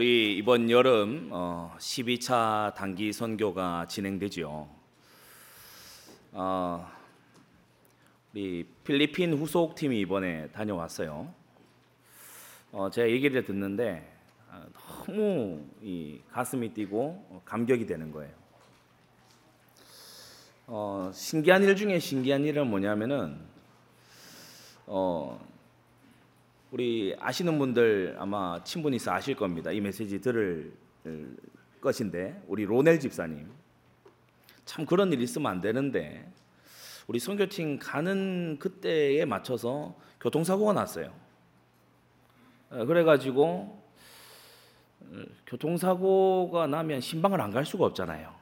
[0.00, 4.68] 우리 이번 여름 어, 12차 단기 선교가 진행되죠.
[6.30, 6.90] 어,
[8.32, 11.34] 우리 필리핀 후속 팀이 이번에 다녀왔어요.
[12.70, 14.08] 어, 제가 얘기를 듣는데
[14.52, 14.62] 어,
[15.04, 18.32] 너무 이 가슴이 뛰고 감격이 되는 거예요.
[20.68, 23.36] 어, 신기한 일 중에 신기한 일은 뭐냐면은
[24.86, 25.44] 어,
[26.70, 29.72] 우리 아시는 분들 아마 친분이 있어 아실 겁니다.
[29.72, 30.72] 이 메시지 들을
[31.80, 33.50] 것인데 우리 로넬 집사님
[34.66, 36.30] 참 그런 일 있으면 안 되는데
[37.06, 41.10] 우리 선교팀 가는 그때에 맞춰서 교통사고가 났어요.
[42.68, 43.82] 어, 그래가지고
[45.00, 48.34] 어, 교통사고가 나면 신방을 안 갈 수가 없잖아요.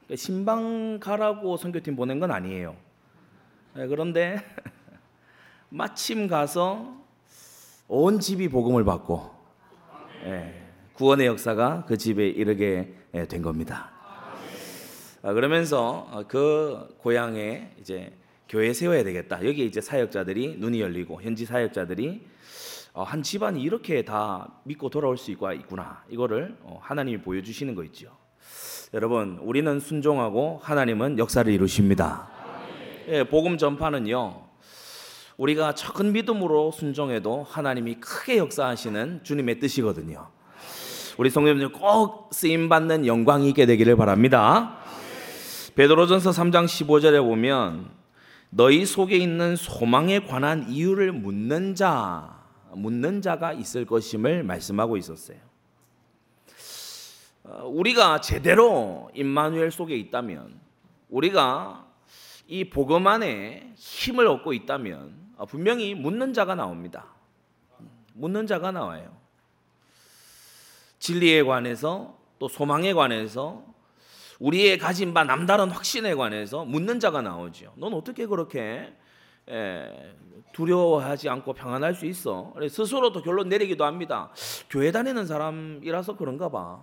[0.00, 2.76] 그러니까 신방 가라고 선교팀 보낸 건 아니에요.
[3.74, 4.36] 네, 그런데
[5.70, 7.01] 마침 가서
[7.94, 9.30] 온 집이 복음을 받고
[10.24, 10.54] 예,
[10.94, 13.90] 구원의 역사가 그 집에 이르게 예, 된 겁니다.
[15.20, 18.10] 아, 그러면서 어, 그 고향에 이제
[18.48, 19.46] 교회 세워야 되겠다.
[19.46, 22.26] 여기 이제 사역자들이 눈이 열리고 현지 사역자들이
[22.94, 26.02] 어, 한 집안이 이렇게 다 믿고 돌아올 수 있구나.
[26.08, 28.16] 이거를 어, 하나님이 보여주시는 거 있죠.
[28.94, 32.30] 여러분, 우리는 순종하고 하나님은 역사를 이루십니다.
[33.08, 34.41] 예, 복음 전파는요.
[35.36, 40.28] 우리가 적은 믿음으로 순종해도 하나님이 크게 역사하시는 주님의 뜻이거든요.
[41.18, 44.78] 우리 성도님들 꼭 쓰임 받는 영광이 있게 되기를 바랍니다.
[45.74, 47.90] 베드로전서 3장 15절에 보면
[48.50, 52.42] 너희 속에 있는 소망에 관한 이유를 묻는 자
[52.74, 55.38] 묻는 자가 있을 것임을 말씀하고 있었어요.
[57.44, 60.60] 어, 우리가 제대로 임마누엘 속에 있다면
[61.08, 61.86] 우리가
[62.46, 67.06] 이 복음 안에 힘을 얻고 있다면 어, 분명히 묻는 자가 나옵니다.
[68.14, 69.16] 묻는 자가 나와요.
[70.98, 73.64] 진리에 관해서 또 소망에 관해서
[74.38, 77.72] 우리의 가진 바 남다른 확신에 관해서 묻는 자가 나오죠.
[77.76, 78.92] 넌 어떻게 그렇게
[80.52, 82.54] 두려워하지 않고 평안할 수 있어?
[82.68, 84.30] 스스로도 결론 내리기도 합니다.
[84.68, 86.82] 교회 다니는 사람이라서 그런가 봐.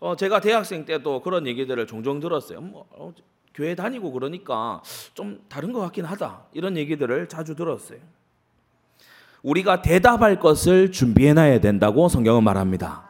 [0.00, 2.62] 어, 제가 대학생 때도 그런 얘기들을 종종 들었어요.
[2.62, 3.12] 뭐, 어,
[3.60, 4.80] 교회 다니고 그러니까
[5.12, 6.44] 좀 다른 것 같긴 하다.
[6.54, 7.98] 이런 얘기들을 자주 들었어요.
[9.42, 13.04] 우리가 대답할 것을 준비해 놔야 된다고 성경은 말합니다.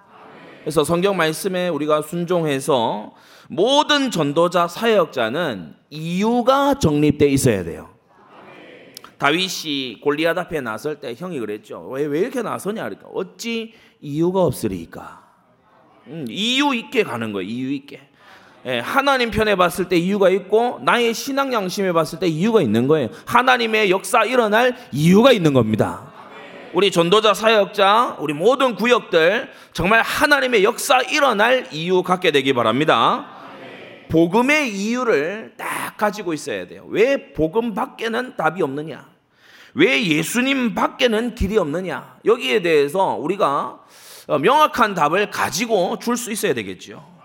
[0.62, 3.14] 그래서 성경 말씀에 우리가 순종해서
[3.48, 7.88] 모든 전도자 사역자는 이유가 정립돼 있어야 돼요.
[9.18, 11.86] 다윗이 골리앗 앞에 나설 때 형이 그랬죠.
[11.90, 12.82] 왜, 왜 이렇게 나서냐?
[12.82, 15.30] 그러니까 어찌 이유가 없으리까?
[16.08, 17.48] 음, 이유 있게 가는 거예요.
[17.48, 18.09] 이유 있게.
[18.66, 23.08] 예, 하나님 편에 봤을 때 이유가 있고 나의 신앙 양심에 봤을 때 이유가 있는 거예요.
[23.24, 26.12] 하나님의 역사 일어날 이유가 있는 겁니다.
[26.74, 33.26] 우리 전도자 사역자 우리 모든 구역들 정말 하나님의 역사 일어날 이유 갖게 되기 바랍니다.
[34.10, 36.84] 복음의 이유를 딱 가지고 있어야 돼요.
[36.88, 39.08] 왜 복음 밖에는 답이 없느냐?
[39.74, 42.16] 왜 예수님 밖에는 길이 없느냐?
[42.24, 43.80] 여기에 대해서 우리가
[44.28, 47.19] 명확한 답을 가지고 줄 수 있어야 되겠죠.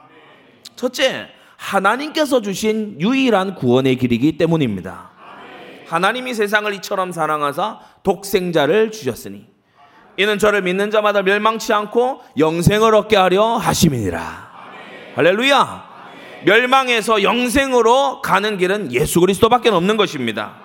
[0.75, 1.27] 첫째,
[1.57, 5.11] 하나님께서 주신 유일한 구원의 길이기 때문입니다.
[5.87, 9.45] 하나님이 세상을 이처럼 사랑하사 독생자를 주셨으니
[10.17, 14.55] 이는 저를 믿는 자마다 멸망치 않고 영생을 얻게 하려 하심이니라.
[15.15, 15.95] 할렐루야.
[16.45, 20.57] 멸망에서 영생으로 가는 길은 예수 그리스도밖에 없는 것입니다.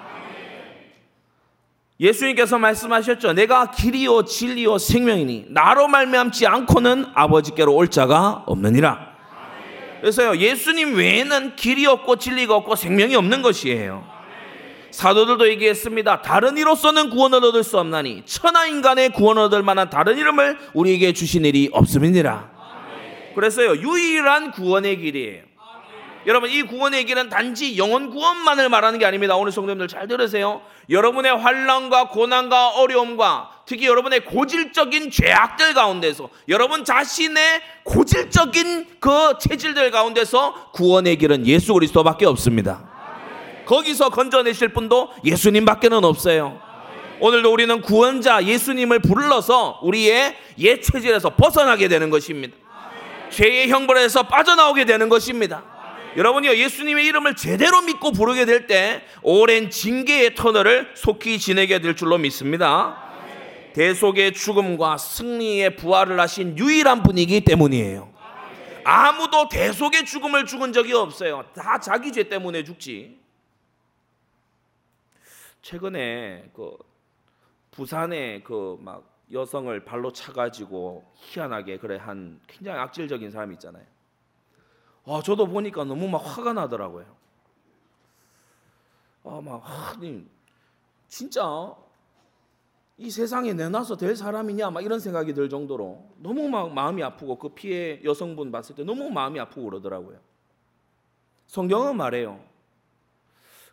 [1.99, 3.35] 예수님께서 말씀하셨죠.
[3.35, 9.10] 내가 길이요 진리요 생명이니 나로 말미암지 않고는 아버지께로 올 자가 없느니라.
[10.01, 14.05] 그래서요, 예수님 외에는 길이 없고 진리가 없고 생명이 없는 것이에요.
[14.91, 16.23] 사도들도 얘기했습니다.
[16.23, 21.45] 다른 이로서는 구원을 얻을 수 없나니 천하 인간의 구원을 얻을 만한 다른 이름을 우리에게 주신
[21.45, 22.51] 일이 없음이니라.
[23.35, 25.50] 그래서요, 유일한 구원의 길이에요.
[26.27, 29.37] 여러분 이 구원의 길은 단지 영원 구원만을 말하는 게 아닙니다.
[29.37, 30.61] 오늘 성도님들 잘 들으세요.
[30.91, 40.73] 여러분의 환란과 고난과 어려움과 특히 여러분의 고질적인 죄악들 가운데서 여러분 자신의 고질적인 그 체질들 가운데서
[40.73, 42.89] 구원의 길은 예수 그리스도밖에 없습니다.
[43.65, 46.61] 거기서 건져내실 분도 예수님밖에는 없어요.
[47.21, 52.57] 오늘도 우리는 구원자 예수님을 불러서 우리의 옛 체질에서 벗어나게 되는 것입니다.
[53.31, 55.80] 죄의 형벌에서 빠져나오게 되는 것입니다.
[56.17, 62.19] 여러분이요 예수님의 이름을 제대로 믿고 부르게 될 때 오랜 징계의 터널을 속히 지내게 될 줄로
[62.19, 63.11] 믿습니다.
[63.73, 68.13] 대속의 죽음과 승리의 부활을 하신 유일한 분이기 때문이에요.
[68.85, 71.45] 아무도 대속의 죽음을 죽은 적이 없어요.
[71.55, 73.19] 다 자기 죄 때문에 죽지.
[75.63, 76.77] 최근에 그
[77.71, 83.85] 부산에 그 막 여성을 발로 차가지고 희한하게 그래 한 굉장히 악질적인 사람이 있잖아요.
[85.07, 87.07] 아, 저도 보니까 너무 막 화가 나더라고요.
[89.25, 90.29] 아, 막 하님
[91.09, 91.75] 진짜
[92.97, 97.49] 이 세상에 내놔서 될 사람이냐 막 이런 생각이 들 정도로 너무 막 마음이 아프고 그
[97.51, 100.19] 피해 여성분 봤을 때 너무 마음이 아프고 그러더라고요.
[101.47, 102.41] 성경은 말해요.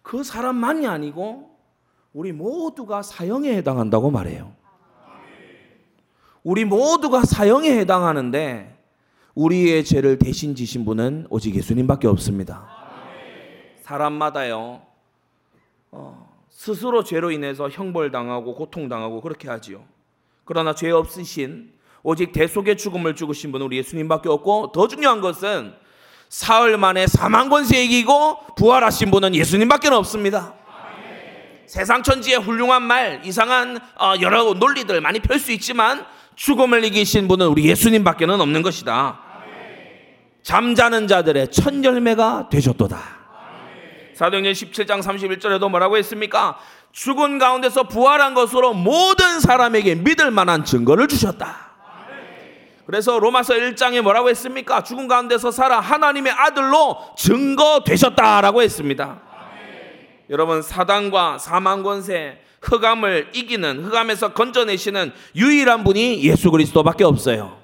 [0.02, 1.58] 그 사람만이 아니고
[2.14, 4.56] 우리 모두가 사형에 해당한다고 말해요.
[6.42, 8.77] 우리 모두가 사형에 해당하는데
[9.38, 12.68] 우리의 죄를 대신 지신 분은 오직 예수님밖에 없습니다.
[13.84, 14.82] 사람마다요.
[15.92, 19.84] 어, 스스로 죄로 인해서 형벌 당하고 고통 당하고 그렇게 하지요.
[20.44, 25.72] 그러나 죄 없으신 오직 대속의 죽음을 죽으신 분은 우리 예수님밖에 없고 더 중요한 것은
[26.30, 30.56] 사흘 만에 사망 권세 이기고 부활하신 분은 예수님밖에 없습니다.
[31.68, 37.46] 세상 천지의 훌륭한 말, 이상한 어, 여러 논리들 많이 펼 수 있지만 죽음을 이기신 분은
[37.48, 39.27] 우리 예수님밖에는 없는 것이다.
[40.48, 42.98] 잠자는 자들의 첫 열매가 되셨도다.
[44.14, 46.58] 사도행전 17장 31절에도 뭐라고 했습니까?
[46.94, 51.68] 죽은 가운데서 부활한 것으로 모든 사람에게 믿을 만한 증거를 주셨다.
[52.86, 54.84] 그래서 로마서 1장에 뭐라고 했습니까?
[54.84, 59.20] 죽은 가운데서 살아 하나님의 아들로 증거되셨다라고 했습니다.
[60.30, 67.57] 여러분 사단과 사망 권세 흑암을 이기는 흑암에서 건져내시는 유일한 분이 예수 그리스도밖에 없어요.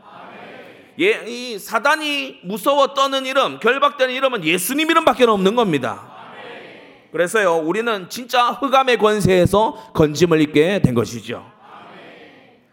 [1.00, 6.12] 예, 이 사단이 무서워 떠는 이름, 결박되는 이름은 예수님 이름밖에 없는 겁니다.
[7.12, 11.51] 그래서요, 우리는 진짜 흑암의 권세에서 건짐을 입게 된 것이죠.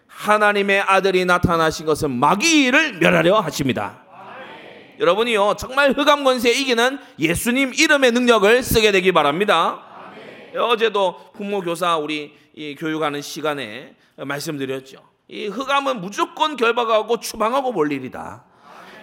[0.06, 4.02] 하나님의 아들이 나타나신 것은 마귀를 멸하려 하십니다.
[4.98, 9.82] 여러분이요, 정말 흑암 권세 이기는 예수님 이름의 능력을 쓰게 되기 바랍니다.
[10.58, 12.34] 어제도 부모 교사 우리
[12.78, 15.09] 교육하는 시간에 말씀드렸죠.
[15.32, 18.42] 이 흑암은 무조건 결박하고 추방하고 볼 일이다.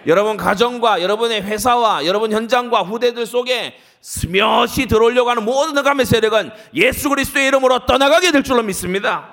[0.06, 7.08] 여러분 가정과 여러분의 회사와 여러분 현장과 후대들 속에 스며시 들어오려고 하는 모든 흑암의 세력은 예수
[7.08, 9.26] 그리스도의 이름으로 떠나가게 될 줄로 믿습니다.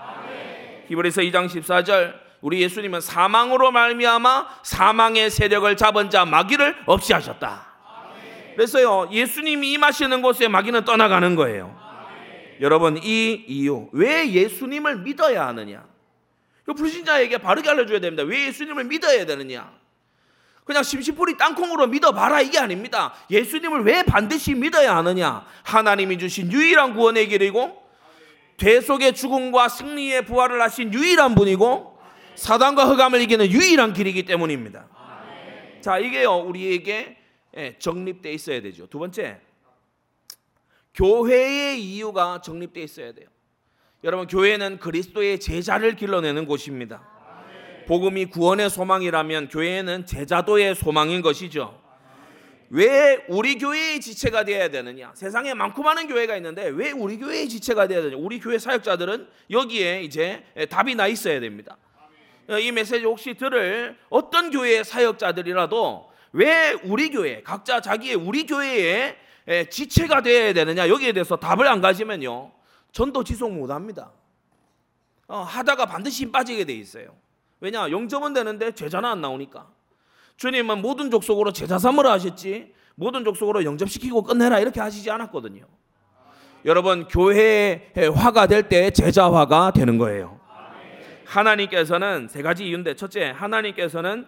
[0.88, 7.68] 히브리서 2장 14절 우리 예수님은 사망으로 말미암아 사망의 세력을 잡은 자 마귀를 없이 하셨다.
[8.56, 11.75] 그래서요 예수님이 임하시는 곳에 마귀는 떠나가는 거예요.
[12.62, 15.94] 여러분 이 이유 왜 예수님을 믿어야 하느냐?
[16.74, 18.24] 불신자에게 바르게 알려줘야 됩니다.
[18.24, 19.72] 왜 예수님을 믿어야 되느냐?
[20.64, 23.14] 그냥 심심풀이 땅콩으로 믿어봐라 이게 아닙니다.
[23.30, 25.46] 예수님을 왜 반드시 믿어야 하느냐?
[25.64, 27.84] 하나님이 주신 유일한 구원의 길이고
[28.58, 32.00] 대속의 죽음과 승리의 부활을 하신 유일한 분이고
[32.36, 34.88] 사단과 흑암을 이기는 유일한 길이기 때문입니다.
[35.82, 37.18] 자 이게요 우리에게
[37.58, 38.88] 예, 정립돼 있어야 되죠.
[38.88, 39.40] 두 번째
[40.96, 43.28] 교회의 이유가 정립돼 있어야 돼요.
[44.06, 47.02] 여러분 교회는 그리스도의 제자를 길러내는 곳입니다.
[47.88, 51.81] 복음이 구원의 소망이라면 교회는 제자도의 소망인 것이죠.
[52.69, 55.12] 왜 우리 교회의 지체가 되어야 되느냐?
[55.16, 58.22] 세상에 많고 많은 교회가 있는데 왜 우리 교회의 지체가 되어야 되느냐?
[58.22, 61.75] 우리 교회 사역자들은 여기에 이제 답이 나 있어야 됩니다.
[62.62, 69.16] 이 메시지 혹시 들을 어떤 교회의 사역자들이라도 왜 우리 교회 각자 자기의 우리 교회에
[69.72, 72.52] 지체가 되어야 되느냐 여기에 대해서 답을 안 가지면요
[72.95, 74.09] 전도 지속 못 합니다.
[75.28, 77.09] 어, 하다가 반드시 힘 빠지게 돼 있어요.
[77.59, 79.68] 왜냐 영접은 되는데 제자는 안 나오니까.
[80.37, 85.66] 주님은 모든 족속으로 제자 삼으라 하셨지 모든 족속으로 영접시키고 끝내라 이렇게 하시지 않았거든요.
[86.64, 90.40] 여러분 교회의 화가 될 때 제자 화가 되는 거예요.
[91.25, 94.25] 하나님께서는 세 가지 이유인데 첫째 하나님께서는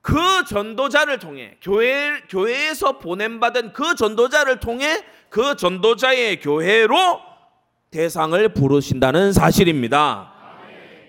[0.00, 7.33] 그 전도자를 통해 교회 교회에서 보냄 받은 그 전도자를 통해 그 전도자의 교회로
[7.94, 10.32] 대상을 부르신다는 사실입니다.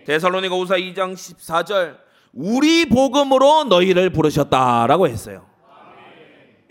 [0.06, 1.98] 데살로니가 우사 2장 14절
[2.32, 5.48] 우리 복음으로 너희를 부르셨다라고 했어요.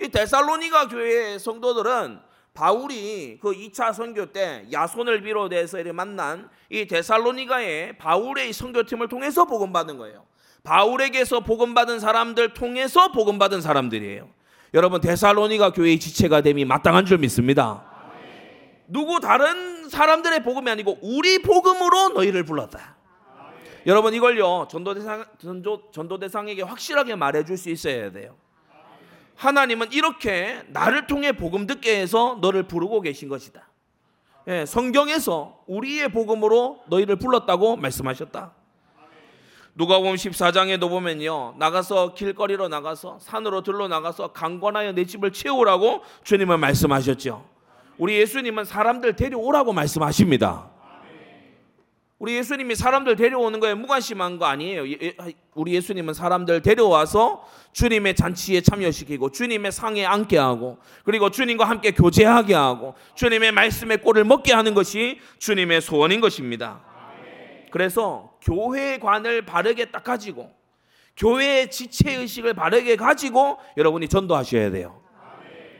[0.00, 2.20] 이 데살로니가 교회 성도들은
[2.54, 9.98] 바울이 그 2차 선교 때 야손을 비롯해서 만난 이 데살로니가의 바울의 선교팀을 통해서 복음 받은
[9.98, 10.26] 거예요.
[10.62, 14.28] 바울에게서 복음 받은 사람들 통해서 복음 받은 사람들이에요.
[14.74, 17.93] 여러분 데살로니가 교회의 지체가 됨이 마땅한 줄 믿습니다.
[18.86, 22.96] 누구 다른 사람들의 복음이 아니고 우리 복음으로 너희를 불렀다.
[23.86, 28.36] 여러분 이걸요 전도 대상 전도 전도 대상에게 확실하게 말해줄 수 있어야 돼요.
[29.36, 33.68] 하나님은 이렇게 나를 통해 복음 듣게 해서 너를 부르고 계신 것이다.
[34.46, 38.52] 예, 성경에서 우리의 복음으로 너희를 불렀다고 말씀하셨다.
[39.76, 41.56] 누가복음 14장에도 보면요.
[41.58, 47.53] 나가서 길거리로 나가서 산으로 들러 나가서 강권하여 내 집을 채우라고 주님은 말씀하셨죠.
[47.98, 50.70] 우리 예수님은 사람들 데려오라고 말씀하십니다.
[52.18, 54.88] 우리 예수님이 사람들 데려오는 거에 무관심한 거 아니에요.
[54.88, 55.16] 예- 예-
[55.54, 62.54] 우리 예수님은 사람들 데려와서 주님의 잔치에 참여시키고 주님의 상에 앉게 하고 그리고 주님과 함께 교제하게
[62.54, 66.80] 하고 주님의 말씀의 꼴을 먹게 하는 것이 주님의 소원인 것입니다.
[67.70, 70.50] 그래서 교회관을 바르게 딱 가지고
[71.16, 75.03] 교회의 지체 의식을 바르게 가지고 여러분이 전도하셔야 돼요.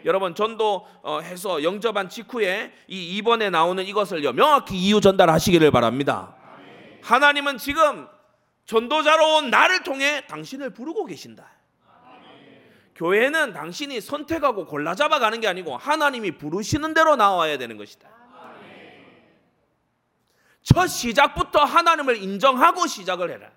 [0.05, 6.35] 여러분 전도해서 영접한 직후에 이 2번에 나오는 이것을요 명확히 이유 전달하시기를 바랍니다.
[7.03, 8.07] 하나님은 지금
[8.67, 11.51] 전도자로 온 나를 통해 당신을 부르고 계신다.
[12.95, 18.09] 교회는 당신이 선택하고 골라 잡아가는 게 아니고 하나님이 부르시는 대로 나와야 되는 것이다.
[20.63, 23.51] 첫 시작부터 하나님을 인정하고 시작을 해라.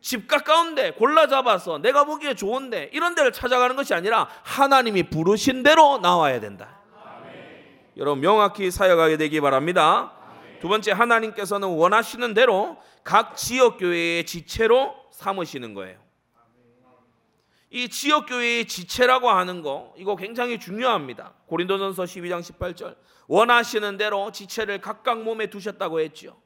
[0.00, 5.98] 집 가까운데 골라 잡아서 내가 보기에 좋은데 이런 데를 찾아가는 것이 아니라 하나님이 부르신 대로
[5.98, 6.78] 나와야 된다.
[7.96, 10.12] 여러분 명확히 사역하게 되기 바랍니다.
[10.60, 15.98] 두 번째 하나님께서는 원하시는 대로 각 지역 교회의 지체로 삼으시는 거예요.
[17.70, 21.34] 이 지역 교회의 지체라고 하는 거 이거 굉장히 중요합니다.
[21.46, 26.40] 고린도전서 12장 18절 원하시는 대로 지체를 각각 몸에 두셨다고 했죠.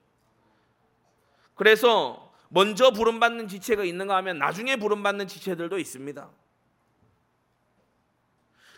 [1.54, 2.21] 그래서
[2.54, 6.30] 먼저 부름받는 지체가 있는가 하면 나중에 부름받는 지체들도 있습니다.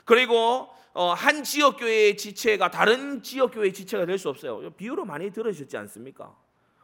[0.05, 4.71] 그리고 어, 한 지역 교회의 지체가 다른 지역 교회의 지체가 될 수 없어요.
[4.75, 6.37] 비유로 많이 들으셨지 않습니까?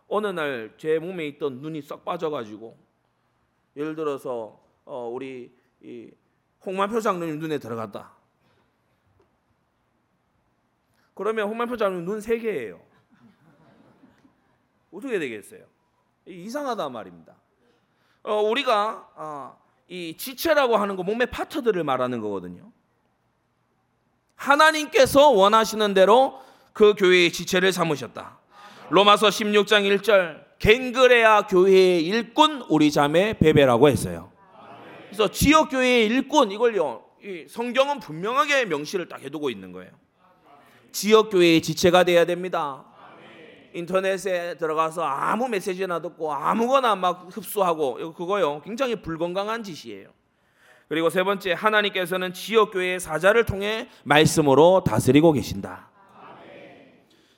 [0.08, 2.76] 어느 날 제 몸에 있던 눈이 썩 빠져가지고
[3.76, 6.10] 예를 들어서 어, 우리 이
[6.66, 8.12] 홍만표 장로님 눈에 들어갔다.
[11.14, 12.80] 그러면 홍만표 장로님 눈 세 개예요.
[14.90, 15.64] 어떻게 되겠어요?
[16.26, 17.34] 이상하다 말입니다.
[18.22, 19.58] 어, 우리가 어,
[19.88, 22.70] 이 지체라고 하는 거 몸의 파트들을 말하는 거거든요.
[24.36, 26.40] 하나님께서 원하시는 대로
[26.72, 28.38] 그 교회의 지체를 삼으셨다.
[28.90, 34.30] 로마서 16장 1절 갱그레아 교회의 일꾼 우리 자매 베베라고 했어요.
[35.06, 37.04] 그래서 지역 교회의 일꾼 이걸요.
[37.22, 39.90] 이 성경은 분명하게 명시를 딱 해두고 있는 거예요.
[40.92, 42.84] 지역 교회의 지체가 돼야 됩니다.
[43.74, 48.60] 인터넷에 들어가서 아무 메시지나 듣고 아무거나 막 흡수하고 그거요.
[48.62, 50.08] 굉장히 불건강한 짓이에요.
[50.88, 55.88] 그리고 세 번째 하나님께서는 지역 교회의 사자를 통해 말씀으로 다스리고 계신다.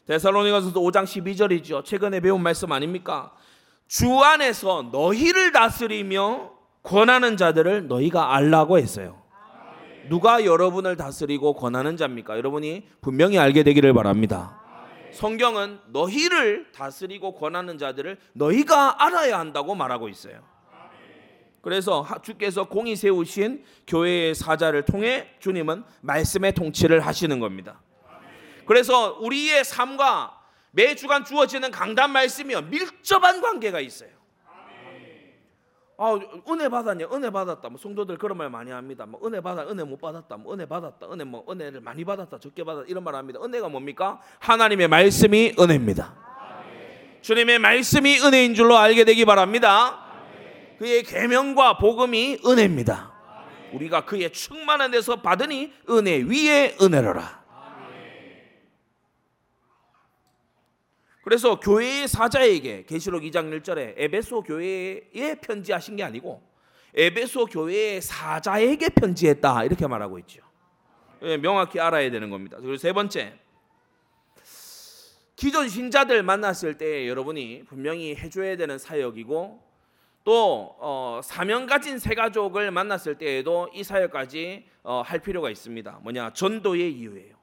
[0.07, 1.85] 데살로니가서도 5장 12절이죠.
[1.85, 3.33] 최근에 배운 말씀 아닙니까?
[3.87, 6.51] 주 안에서 너희를 다스리며
[6.83, 9.21] 권하는 자들을 너희가 알라고 했어요.
[10.09, 12.37] 누가 여러분을 다스리고 권하는 자입니까?
[12.39, 14.62] 여러분이 분명히 알게 되기를 바랍니다.
[15.13, 20.43] 성경은 너희를 다스리고 권하는 자들을 너희가 알아야 한다고 말하고 있어요.
[21.61, 27.81] 그래서 주께서 공이 세우신 교회의 사자를 통해 주님은 말씀의 통치를 하시는 겁니다.
[28.67, 30.41] 그래서 우리의 삶과
[30.73, 34.11] 매 주간 주어지는 강단 말씀이요 밀접한 관계가 있어요.
[36.05, 36.19] 아,
[36.51, 37.07] 은혜 받았냐?
[37.13, 37.69] 은혜 받았다.
[37.69, 39.07] 뭐 성도들 그런 말 많이 합니다.
[39.07, 40.37] 뭐 은혜 받아, 은혜 못 받았다.
[40.37, 41.07] 뭐 은혜 받았다.
[41.13, 42.41] 은혜 뭐 은혜를 많이 받았다.
[42.41, 42.87] 적게 받았다.
[42.89, 43.39] 이런 말 합니다.
[43.41, 44.21] 은혜가 뭡니까?
[44.41, 46.13] 하나님의 말씀이 은혜입니다.
[47.21, 50.05] 주님의 말씀이 은혜인 줄로 알게 되기 바랍니다.
[50.81, 53.13] 그의 계명과 복음이 은혜입니다.
[53.73, 57.42] 우리가 그의 충만한 데서 받으니 은혜 위에 은혜로라.
[61.23, 66.43] 그래서 교회의 사자에게 계시록 2장 1절에 에베소 교회에 편지하신 게 아니고
[66.95, 70.43] 에베소 교회의 사자에게 편지했다 이렇게 말하고 있죠.
[71.23, 72.59] 예, 명확히 알아야 되는 겁니다.
[72.59, 73.39] 그리고 세 번째
[75.37, 79.63] 기존 신자들 만났을 때 여러분이 분명히 해줘야 되는 사역이고
[80.25, 86.01] 또 어, 사명 가진 새 가족을 만났을 때에도 이 사역까지 어, 할 필요가 있습니다.
[86.03, 87.37] 뭐냐 전도의 이유예요.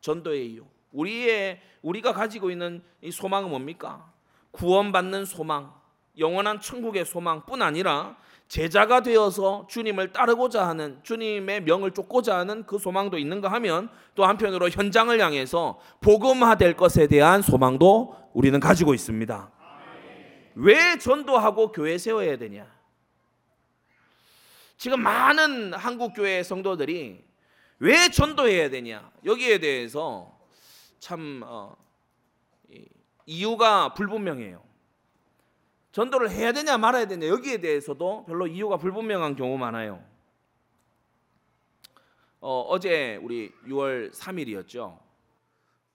[0.00, 0.64] 전도의 이유.
[0.92, 4.12] 우리의 우리가 가지고 있는 이 소망은 뭡니까?
[4.52, 5.72] 구원받는 소망,
[6.18, 8.16] 영원한 천국의 소망뿐 아니라
[8.48, 14.68] 제자가 되어서 주님을 따르고자 하는 주님의 명을 쫓고자 하는 그 소망도 있는가 하면 또 한편으로
[14.68, 19.50] 현장을 향해서 복음화될 것에 대한 소망도 우리는 가지고 있습니다.
[20.54, 22.66] 왜 전도하고 교회 세워야 되냐?
[24.76, 27.24] 지금 많은 한국 교회 성도들이
[27.78, 29.10] 왜 전도해야 되냐?
[29.24, 30.41] 여기에 대해서
[31.02, 31.76] 참 어,
[33.26, 34.62] 이유가 불분명해요.
[35.90, 40.00] 전도를 해야 되냐 말아야 되냐 여기에 대해서도 별로 이유가 불분명한 경우 많아요.
[42.38, 44.96] 어, 제 우리 6월 3일이었죠.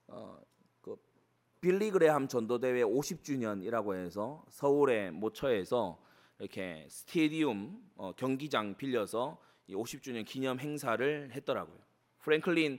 [0.08, 0.38] 어,
[0.82, 0.96] 그
[1.62, 5.98] 빌리 그레함 전도대회 50주년이라고 해서 서울의 모처에서
[6.38, 11.78] 이렇게 스테디움 어, 경기장 빌려서 50주년 기념 행사를 했더라고요.
[12.18, 12.78] 프랭클린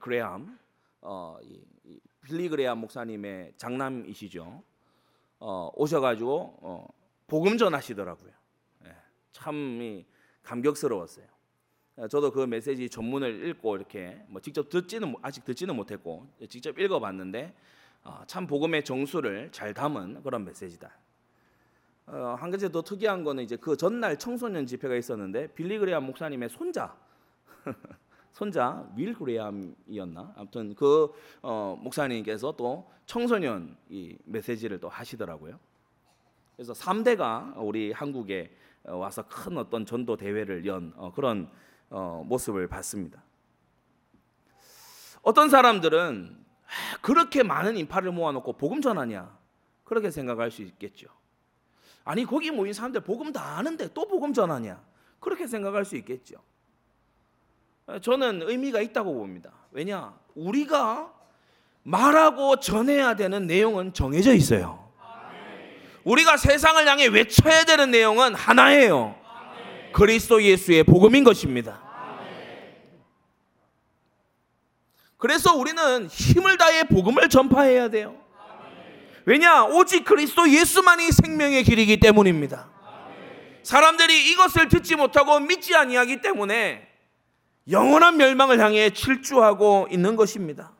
[0.00, 0.58] 그레함
[1.00, 4.62] 어, 이, 이 빌리그레아 목사님의 장남이시죠.
[5.40, 6.88] 어, 오셔가지고 어,
[7.26, 8.32] 복음 전하시더라고요.
[8.86, 8.96] 예,
[9.32, 10.04] 참
[10.42, 11.26] 감격스러웠어요.
[11.96, 17.54] 어, 저도 그 메시지 전문을 읽고 이렇게 뭐 직접 듣지는 아직 듣지는 못했고 직접 읽어봤는데
[18.04, 20.90] 어, 참 복음의 정수를 잘 담은 그런 메시지다.
[22.06, 26.96] 어, 한 가지 더 특이한 거는 이제 그 전날 청소년 집회가 있었는데 빌리그레암 목사님의 손자
[28.32, 35.58] 손자 윌 그레암이었나 아무튼 그 어, 목사님께서 또 청소년 이 메시지를 또 하시더라고요.
[36.56, 38.54] 그래서 3대가 우리 한국에
[38.84, 41.50] 어, 와서 큰 어떤 전도 대회를 연 어, 그런
[41.90, 43.22] 어, 모습을 봤습니다.
[45.22, 49.36] 어떤 사람들은 아, 그렇게 많은 인파를 모아놓고 복음 전하냐
[49.84, 51.08] 그렇게 생각할 수 있겠죠.
[52.04, 54.82] 아니 거기 모인 사람들 복음 다 아는데 또 복음 전하냐
[55.20, 56.36] 그렇게 생각할 수 있겠죠.
[58.02, 59.50] 저는 의미가 있다고 봅니다.
[59.72, 61.12] 왜냐 우리가
[61.82, 64.88] 말하고 전해야 되는 내용은 정해져 있어요.
[66.04, 69.16] 우리가 세상을 향해 외쳐야 되는 내용은 하나예요.
[69.92, 71.82] 그리스도 예수의 복음인 것입니다.
[75.16, 78.16] 그래서 우리는 힘을 다해 복음을 전파해야 돼요.
[79.24, 79.64] 왜냐?
[79.64, 82.70] 오직 그리스도 예수만이 생명의 길이기 때문입니다.
[83.62, 86.87] 사람들이 이것을 듣지 못하고 믿지 아니하기 때문에
[87.70, 90.72] 영원한 멸망을 향해 질주하고 있는 것입니다.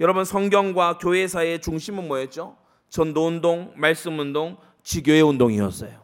[0.00, 2.56] 여러분 성경과 교회사의 중심은 뭐였죠?
[2.88, 6.02] 전도 운동, 말씀 운동, 지교회 운동이었어요.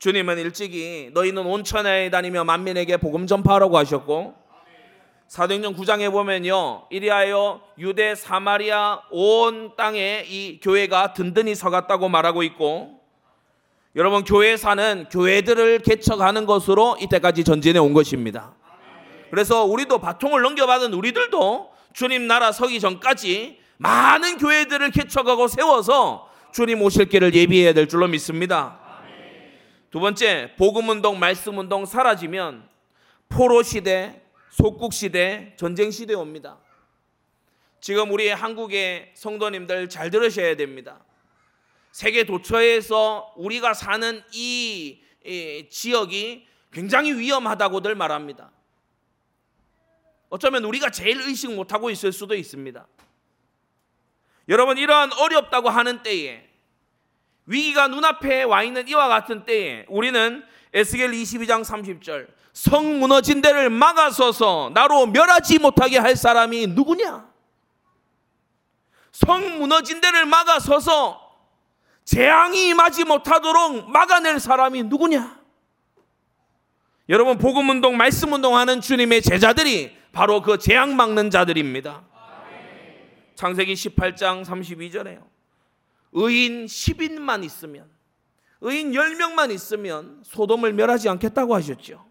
[0.00, 4.34] 주님은 일찍이 너희는 온천에 다니며 만민에게 복음 전파하라고 하셨고
[5.28, 6.86] 사도행전 9장에 보면요.
[6.90, 12.99] 이리하여 유대 사마리아 온 땅에 이 교회가 든든히 서갔다고 말하고 있고
[13.96, 18.54] 여러분 교회 사는 교회들을 개척하는 것으로 이때까지 전진해 온 것입니다.
[19.30, 27.06] 그래서 우리도 바통을 넘겨받은 우리들도 주님 나라 서기 전까지 많은 교회들을 개척하고 세워서 주님 오실
[27.06, 28.78] 길을 예비해야 될 줄로 믿습니다.
[29.90, 32.68] 두 번째, 복음운동, 말씀운동 사라지면
[33.28, 36.58] 포로 시대, 속국 시대, 전쟁 시대 옵니다.
[37.80, 41.00] 지금 우리 한국의 성도님들 잘 들으셔야 됩니다.
[41.92, 48.50] 세계 도처에서 우리가 사는 이, 이 지역이 굉장히 위험하다고들 말합니다.
[50.28, 52.86] 어쩌면 우리가 제일 의식 못하고 있을 수도 있습니다.
[54.48, 56.48] 여러분, 이러한 어렵다고 하는 때에
[57.46, 64.70] 위기가 눈앞에 와 있는 이와 같은 때에 우리는 에스겔 22장 30절 성 무너진 데를 막아서서
[64.72, 67.28] 나로 멸하지 못하게 할 사람이 누구냐?
[69.12, 71.29] 성 무너진 데를 막아서서
[72.10, 75.38] 재앙이 임하지 못하도록 막아낼 사람이 누구냐?
[77.08, 82.02] 여러분 복음 운동, 말씀 운동하는 주님의 제자들이 바로 그 재앙 막는 자들입니다.
[83.36, 85.22] 창세기 18장 32절에요.
[86.10, 87.88] 의인 10인만 있으면
[88.60, 92.04] 의인 10명만 있으면 소돔을 멸하지 않겠다고 하셨죠.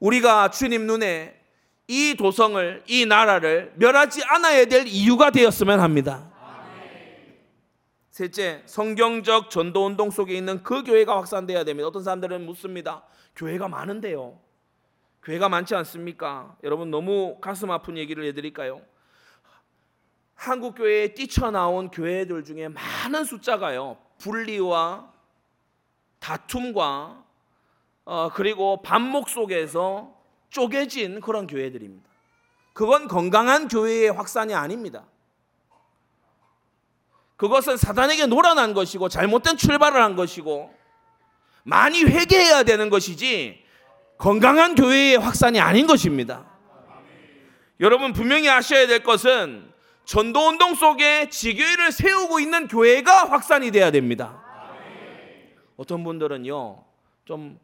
[0.00, 1.40] 우리가 주님 눈에
[1.86, 6.33] 이 도성을 이 나라를 멸하지 않아야 될 이유가 되었으면 합니다.
[8.14, 11.88] 셋째, 성경적 전도 운동 속에 있는 그 교회가 확산돼야 됩니다.
[11.88, 13.02] 어떤 사람들은 묻습니다.
[13.34, 14.38] 교회가 많은데요.
[15.24, 16.56] 교회가 많지 않습니까?
[16.62, 18.82] 여러분 너무 가슴 아픈 얘기를 해 드릴까요?
[20.36, 25.12] 한국 교회에 뛰쳐나온 교회들 중에 많은 숫자가요 분리와
[26.20, 27.24] 다툼과
[28.04, 30.16] 어, 그리고 반목 속에서
[30.50, 32.08] 쪼개진 그런 교회들입니다.
[32.74, 35.04] 그건 건강한 교회의 확산이 아닙니다.
[37.36, 40.72] 그것은 사단에게 놀아난 것이고 잘못된 출발을 한 것이고
[41.64, 43.62] 많이 회개해야 되는 것이지
[44.18, 46.46] 건강한 교회의 확산이 아닌 것입니다.
[47.80, 49.72] 여러분 분명히 아셔야 될 것은
[50.04, 54.42] 전도 운동 속에 지교회를 세우고 있는 교회가 확산이 돼야 됩니다.
[55.76, 56.84] 어떤 분들은요
[57.24, 57.58] 좀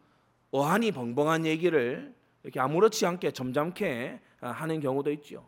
[0.50, 5.46] 어안이 벙벙한 얘기를 이렇게 아무렇지 않게 점잖게 하는 경우도 있죠.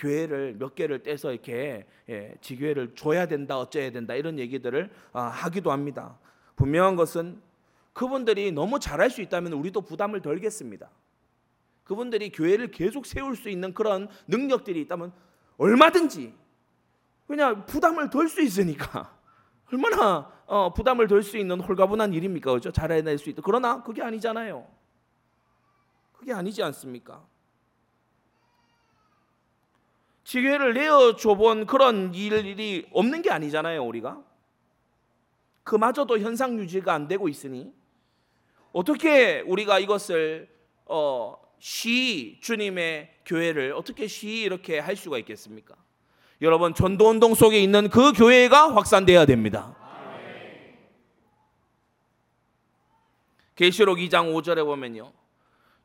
[0.00, 5.70] 교회를 몇 개를 떼서 이렇게 예, 지교회를 줘야 된다, 어쩌야 된다 이런 얘기들을 아, 하기도
[5.70, 6.18] 합니다.
[6.56, 7.40] 분명한 것은
[7.92, 10.90] 그분들이 너무 잘할 수 있다면 우리도 부담을 덜겠습니다.
[11.84, 15.12] 그분들이 교회를 계속 세울 수 있는 그런 능력들이 있다면
[15.58, 16.34] 얼마든지
[17.26, 19.16] 그냥 부담을 덜 수 있으니까
[19.70, 22.72] 얼마나 어, 부담을 덜 수 있는 홀가분한 일입니까, 그렇죠?
[22.72, 23.42] 잘해낼 수 있다.
[23.44, 24.66] 그러나 그게 아니잖아요.
[26.12, 27.24] 그게 아니지 않습니까?
[30.30, 34.22] 지혜를 내어줘 본 그런 일이 없는 게 아니잖아요, 우리가.
[35.64, 37.72] 그마저도 현상 유지가 안 되고 있으니
[38.70, 40.48] 어떻게 우리가 이것을
[40.86, 45.74] 어, 쉬 주님의 교회를 어떻게 쉬 이렇게 할 수가 있겠습니까?
[46.42, 49.76] 여러분 전도 운동 속에 있는 그 교회가 확산돼야 됩니다.
[53.56, 55.12] 계시록 2장 5절에 보면요.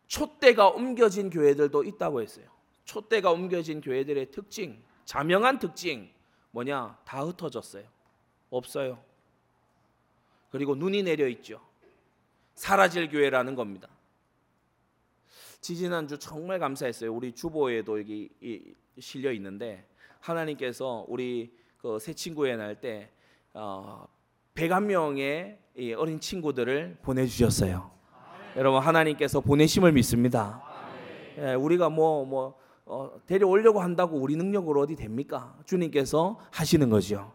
[0.05, 2.54] 촛대가 옮겨진 교회들도 있다고 했어요.
[2.85, 6.09] 촛대가 옮겨진 교회들의 특징, 자명한 특징
[6.51, 6.97] 뭐냐?
[7.03, 7.83] 다 흩어졌어요.
[8.49, 8.97] 없어요.
[10.51, 11.59] 그리고 눈이 내려 있죠.
[12.53, 13.89] 사라질 교회라는 겁니다.
[15.59, 17.13] 지지난주 정말 감사했어요.
[17.13, 18.29] 우리 주보에도 여기
[18.99, 19.85] 실려 있는데
[20.21, 23.11] 하나님께서 우리 그 새 친구회 날때
[23.53, 24.07] 어,
[24.55, 25.57] 101명의
[25.97, 27.91] 어린 친구들을 보내주셨어요.
[28.55, 30.63] 여러분 하나님께서 보내심을 믿습니다.
[31.37, 35.57] 예, 우리가 뭐뭐 뭐, 어, 데려오려고 한다고 우리 능력으로 어디 됩니까?
[35.65, 37.33] 주님께서 하시는 거죠.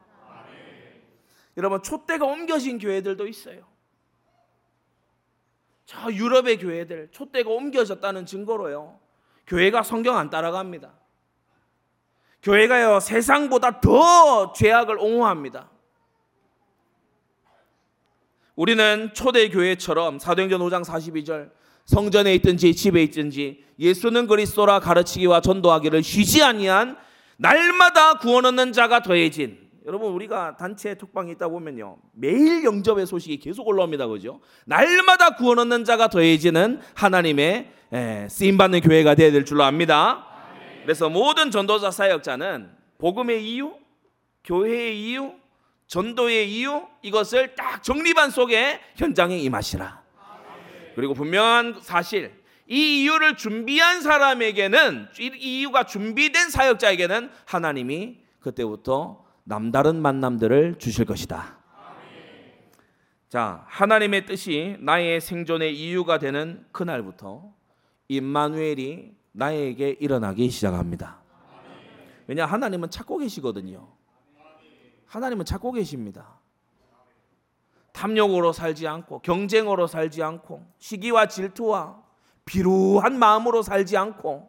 [1.56, 3.66] 여러분 촛대가 옮겨진 교회들도 있어요.
[5.84, 9.00] 저 유럽의 교회들 촛대가 옮겨졌다는 증거로요.
[9.48, 10.94] 교회가 성경 안 따라갑니다.
[12.42, 15.68] 교회가요 세상보다 더 죄악을 옹호합니다.
[18.54, 21.50] 우리는 초대 교회처럼 사도행전 5장 42절
[21.90, 26.96] 성전에 있든지 집에 있든지 예수는 그리스도라 가르치기와 전도하기를 쉬지 아니한
[27.36, 29.58] 날마다 구원 얻는 자가 더해진.
[29.86, 34.06] 여러분 우리가 단체 톡방에 있다 보면요 매일 영접의 소식이 계속 올라옵니다.
[34.06, 34.40] 그죠?
[34.66, 37.72] 날마다 구원 얻는 자가 더해지는 하나님의
[38.28, 40.28] 쓰임 받는 교회가 되어야 될 줄로 압니다.
[40.84, 43.72] 그래서 모든 전도자 사역자는 복음의 이유
[44.44, 45.32] 교회의 이유
[45.88, 49.99] 전도의 이유 이것을 딱 정리반 속에 현장에 임하시라.
[50.94, 52.32] 그리고 분명한 사실
[52.66, 61.58] 이 이유를 준비한 사람에게는 이 이유가 준비된 사역자에게는 하나님이 그때부터 남다른 만남들을 주실 것이다.
[63.28, 67.52] 자, 하나님의 뜻이 나의 생존의 이유가 되는 그날부터
[68.08, 71.20] 임마누엘이 나에게 일어나기 시작합니다.
[72.26, 73.88] 왜냐 하나님은 찾고 계시거든요.
[75.06, 76.39] 하나님은 찾고 계십니다.
[78.00, 81.98] 탐욕으로 살지 않고 경쟁으로 살지 않고 시기와 질투와
[82.46, 84.48] 비루한 마음으로 살지 않고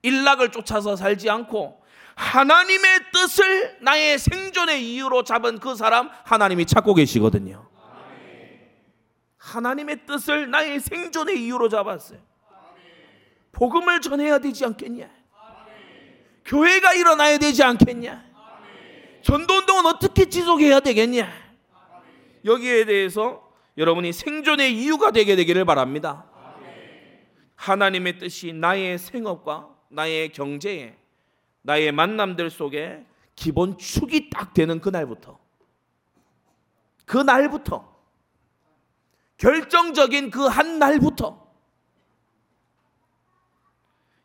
[0.00, 1.82] 일락을 쫓아서 살지 않고
[2.14, 7.68] 하나님의 뜻을 나의 생존의 이유로 잡은 그 사람 하나님이 찾고 계시거든요.
[9.36, 12.20] 하나님의 뜻을 나의 생존의 이유로 잡았어요.
[13.52, 15.10] 복음을 전해야 되지 않겠냐?
[16.46, 18.24] 교회가 일어나야 되지 않겠냐?
[19.20, 21.45] 전도운동은 어떻게 지속해야 되겠냐?
[22.46, 23.42] 여기에 대해서
[23.76, 26.24] 여러분이 생존의 이유가 되게 되기를 바랍니다.
[27.56, 30.96] 하나님의 뜻이 나의 생업과 나의 경제에
[31.62, 33.04] 나의 만남들 속에
[33.34, 35.38] 기본 축이 딱 되는 그날부터
[37.04, 37.96] 그날부터
[39.36, 41.44] 결정적인 그 한 날부터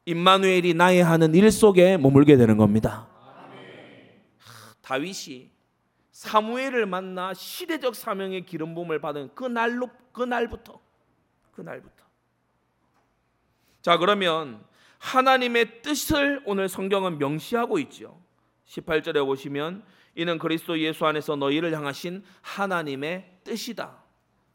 [0.06, 3.08] 임마누엘이 나의 하는 일 속에 머물게 되는 겁니다.
[4.82, 5.50] 다윗이
[6.12, 10.80] 사무엘을 만나 시대적 사명의 기름 부음을 받은 그 날로 그 날부터
[11.52, 12.06] 그 날부터
[13.82, 14.64] 자 그러면
[15.00, 18.22] 하나님의 뜻을 오늘 성경은 명시하고 있죠.
[18.68, 19.84] 18절에 보시면
[20.16, 23.98] 이는 그리스도 예수 안에서 너희를 향하신 하나님의 뜻이다.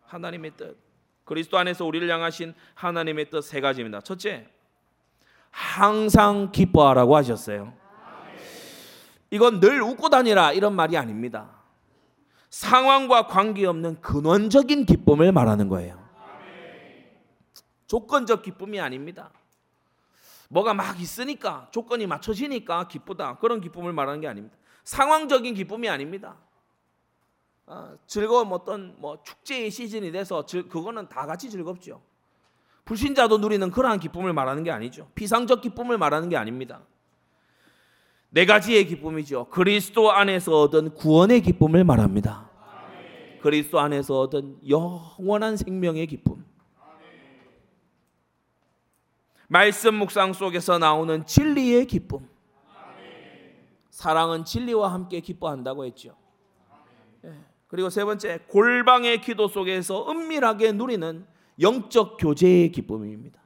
[0.05, 0.77] 하나님의 뜻.
[1.25, 4.01] 그리스도 안에서 우리를 향하신 하나님의 뜻 세 가지입니다.
[4.03, 4.49] 첫째,
[5.51, 7.75] 항상 기뻐하라고 하셨어요.
[9.37, 11.51] 이건 늘 웃고 다니라 이런 말이 아닙니다.
[12.49, 16.03] 상황과 관계없는 근원적인 기쁨을 말하는 거예요.
[17.87, 19.31] 조건적 기쁨이 아닙니다.
[20.49, 24.57] 뭐가 막 있으니까 조건이 맞춰지니까 기쁘다 그런 기쁨을 말하는 게 아닙니다.
[24.85, 26.37] 상황적인 기쁨이 아닙니다.
[27.67, 32.01] 어, 즐거운 어떤 뭐 축제의 시즌이 돼서 즐, 그거는 다 같이 즐겁죠.
[32.87, 35.11] 불신자도 누리는 그러한 기쁨을 말하는 게 아니죠.
[35.15, 36.81] 비상적 기쁨을 말하는 게 아닙니다.
[38.31, 39.47] 네 가지의 기쁨이죠.
[39.51, 42.51] 그리스도 안에서 얻은 구원의 기쁨을 말합니다.
[43.41, 46.45] 그리스도 안에서 얻은 영원한 생명의 기쁨.
[49.49, 52.29] 말씀 묵상 속에서 나오는 진리의 기쁨.
[53.91, 56.17] 사랑은 진리와 함께 기뻐한다고 했죠.
[57.25, 57.33] 예.
[57.69, 61.27] 그리고 세 번째, 골방의 기도 속에서 은밀하게 누리는
[61.61, 63.41] 영적 교제의 기쁨입니다.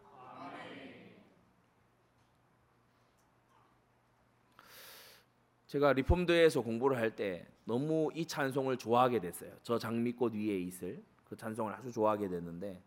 [5.71, 9.53] 제가 리폼드에서 공부를 할 때 너무 이 찬송을 좋아하게 됐어요.
[9.63, 12.83] 저 장미꽃 위에 있을 그 찬송을 아주 좋아하게 됐는데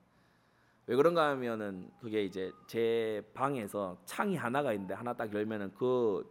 [0.87, 6.29] 왜 그런가 하면은 그게 이제 제 방에서 창이 하나가 있는데 하나 딱 열면은 그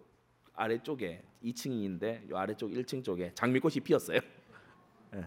[0.55, 4.19] 아래쪽에 2층인데 요 아래쪽 1층 쪽에 장미꽃이 피었어요.
[5.15, 5.25] 예.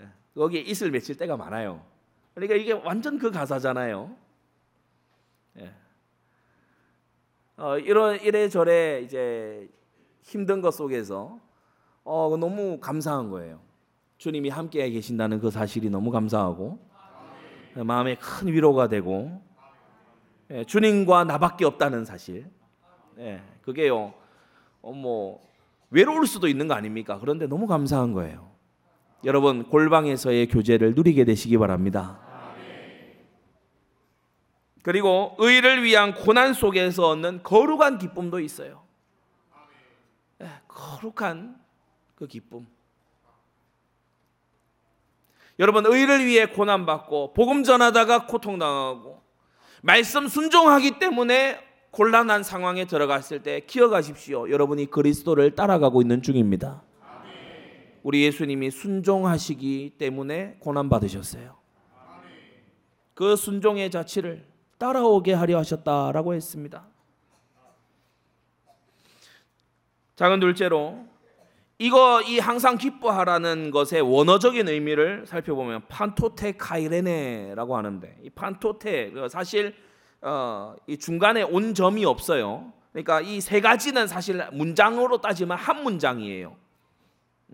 [0.00, 0.08] 예.
[0.34, 1.82] 거기에 있을 며칠 때가 많아요.
[2.34, 4.14] 그러니까 이게 완전 그 가사잖아요.
[5.60, 5.74] 예.
[7.56, 9.66] 어, 이런 이래저래 이제
[10.22, 11.38] 힘든 것 속에서
[12.04, 13.60] 어, 너무 감사한 거예요.
[14.18, 16.78] 주님이 함께 계신다는 그 사실이 너무 감사하고
[17.74, 19.40] 마음에 큰 위로가 되고
[20.50, 22.50] 예, 주님과 나밖에 없다는 사실.
[23.18, 24.12] 예, 그게요.
[24.82, 25.48] 어, 뭐
[25.90, 27.18] 외로울 수도 있는 거 아닙니까?
[27.20, 28.50] 그런데 너무 감사한 거예요.
[29.24, 32.18] 여러분 골방에서의 교제를 누리게 되시기 바랍니다.
[34.82, 38.82] 그리고 의를 위한 고난 속에서 얻는 거룩한 기쁨도 있어요.
[40.40, 41.60] 예, 거룩한
[42.14, 42.66] 그 기쁨.
[45.58, 49.20] 여러분 의를 위해 고난 받고 복음 전하다가 고통 당하고
[49.82, 51.58] 말씀 순종하기 때문에
[51.90, 54.50] 곤란한 상황에 들어갔을 때 기억하십시오.
[54.50, 56.82] 여러분이 그리스도를 따라가고 있는 중입니다.
[58.02, 61.56] 우리 예수님이 순종하시기 때문에 고난 받으셨어요.
[63.12, 64.46] 그 순종의 자취를
[64.78, 66.89] 따라오게 하려 하셨다라고 했습니다.
[70.20, 70.98] 작은 둘째로
[71.78, 79.74] 이거 이 항상 기뻐하라는 것의 원어적인 의미를 살펴보면 판토테 카이레네라고 하는데 이 판토테 그 사실
[80.20, 82.70] 어, 이 중간에 온 점이 없어요.
[82.92, 86.54] 그러니까 이 세 가지는 사실 문장으로 따지면 한 문장이에요.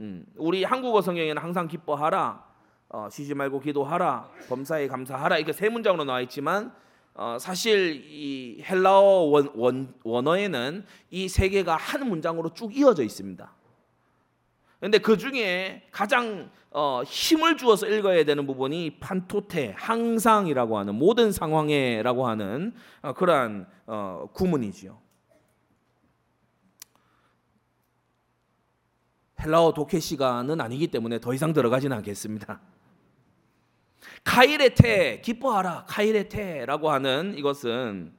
[0.01, 2.45] 음, 우리 한국어 성경에는 항상 기뻐하라,
[2.89, 6.75] 어, 쉬지 말고 기도하라, 범사에 감사하라 이게 세 문장으로 나와 있지만
[7.19, 13.51] 어, 사실 이 헬라어 원, 원, 원어에는 이 세 개가 한 문장으로 쭉 이어져 있습니다.
[14.81, 22.29] 근데 그 중에 가장 어, 힘을 주어서 읽어야 되는 부분이 판토테 항상이라고 하는 모든 상황에라고
[22.29, 24.99] 하는 어, 그러한 어, 구문이지요.
[29.41, 32.61] 헬라어 독해 시간은 아니기 때문에 더 이상 들어가지는 않겠습니다.
[34.25, 38.13] 카이레테 기뻐하라 카이레테라고 하는 이것은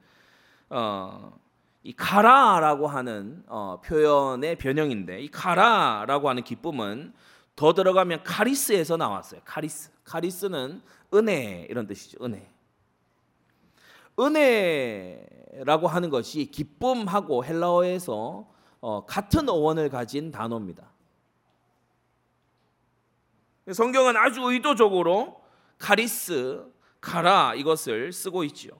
[0.70, 1.38] 어,
[1.82, 7.14] 이 가라라고 하는 어, 표현의 변형인데 이 가라라고 하는 기쁨은
[7.56, 9.40] 더 들어가면 카리스에서 나왔어요.
[9.44, 9.90] 카리스.
[10.04, 10.80] 카리스는
[11.14, 12.24] 은혜 이런 뜻이죠.
[12.24, 12.48] 은혜.
[14.18, 18.48] 은혜라고 하는 것이 기쁨하고 헬라어에서
[18.80, 20.88] 어, 같은 어원을 가진 단어입니다.
[23.72, 25.40] 성경은 아주 의도적으로
[25.78, 26.64] 카리스,
[27.00, 28.72] 가라 이것을 쓰고 있지요.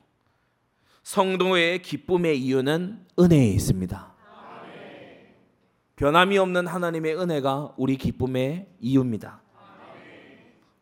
[1.03, 4.15] 성도의 기쁨의 이유는 은혜에 있습니다.
[5.97, 9.43] 변함이 없는 하나님의 은혜가 우리 기쁨의 이유입니다.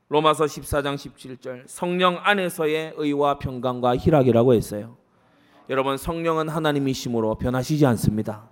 [0.09, 4.97] 로마서 14장 17절 성령 안에서의 의와 평강과 희락이라고 했어요.
[5.69, 8.49] 여러분 성령은 하나님이심으로 변하시지 않습니다.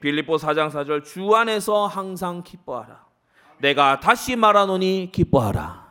[0.00, 3.06] 빌립보 4장 4절 주 안에서 항상 기뻐하라.
[3.58, 5.87] 내가 다시 말하노니 기뻐하라.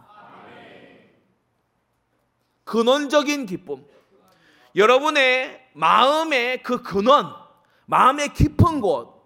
[2.67, 3.84] 근원적인 기쁨.
[4.75, 7.34] 여러분의 마음의 그 근원,
[7.88, 9.17] 마음의 깊은 곳,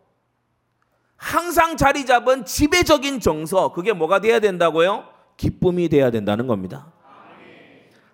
[1.17, 5.08] 항상 자리 잡은 지배적인 정서, 그게 뭐가 돼야 된다고요?
[5.38, 6.93] 기쁨이 돼야 된다는 겁니다.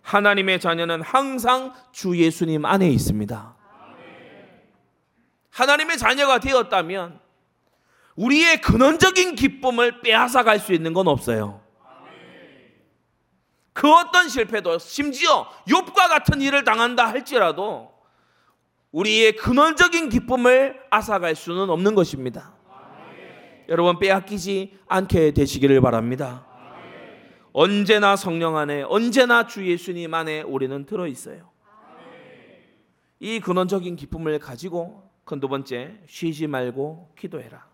[0.01, 3.55] 하나님의 자녀는 항상 주 예수님 안에 있습니다.
[5.49, 7.19] 하나님의 자녀가 되었다면
[8.15, 11.66] 우리의 근원적인 기쁨을 빼앗아 갈 수 있는 건 없어요.
[13.77, 17.93] 그 어떤 실패도 심지어 욥과 같은 일을 당한다 할지라도
[18.91, 22.55] 우리의 근원적인 기쁨을 앗아갈 수는 없는 것입니다.
[23.69, 26.43] 여러분 빼앗기지 않게 되시기를 바랍니다.
[27.53, 31.51] 언제나 성령 안에 언제나 주 예수님 안에 우리는 들어 있어요.
[33.19, 37.66] 이 근원적인 기쁨을 가지고 큰두 번째 쉬지 말고 기도해라.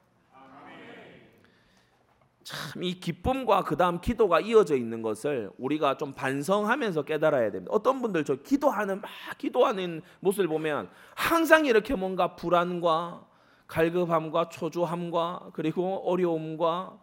[2.44, 7.72] 참 이 기쁨과 그 다음 기도가 이어져 있는 것을 우리가 좀 반성하면서 깨달아야 됩니다.
[7.74, 13.26] 어떤 분들 저 기도하는 막 기도하는 모습을 보면 항상 이렇게 뭔가 불안과
[13.68, 17.00] 갈급함과 초조함과 그리고 어려움과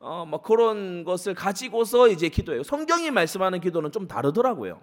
[0.00, 2.62] 어, 뭐 그런 것을 가지고서 이제 기도해요.
[2.62, 4.80] 성경이 말씀하는 기도는 좀 다르더라고요.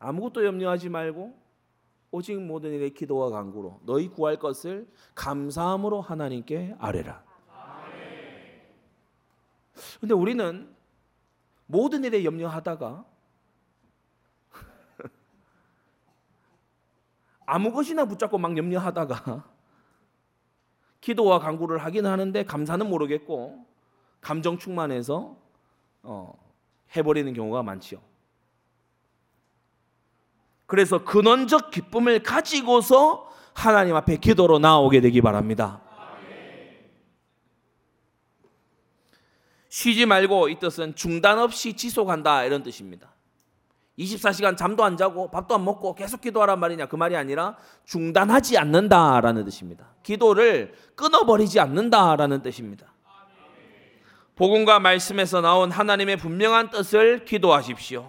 [0.00, 1.34] 아무것도 염려하지 말고
[2.10, 7.33] 오직 모든 일에 기도와 간구로 너희 구할 것을 감사함으로 하나님께 아뢰라.
[10.00, 10.74] 근데 우리는
[11.66, 13.04] 모든 일에 염려하다가
[17.46, 19.44] 아무 것이나 붙잡고 막 염려하다가
[21.00, 23.66] 기도와 간구를 하긴 하는데 감사는 모르겠고
[24.20, 25.36] 감정 충만해서
[26.02, 26.32] 어,
[26.96, 28.00] 해버리는 경우가 많지요.
[30.66, 35.83] 그래서 근원적 기쁨을 가지고서 하나님 앞에 기도로 나오게 되기 바랍니다.
[39.74, 43.12] 쉬지 말고 이 뜻은 중단 없이 지속한다 이런 뜻입니다.
[43.98, 49.44] 24시간 잠도 안 자고 밥도 안 먹고 계속 기도하란 말이냐 그 말이 아니라 중단하지 않는다라는
[49.44, 49.86] 뜻입니다.
[50.04, 52.94] 기도를 끊어버리지 않는다라는 뜻입니다.
[54.36, 58.08] 복음과 말씀에서 나온 하나님의 분명한 뜻을 기도하십시오.